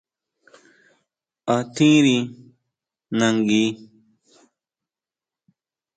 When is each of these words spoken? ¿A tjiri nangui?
¿A 1.55 1.57
tjiri 1.73 2.17
nangui? 3.17 3.63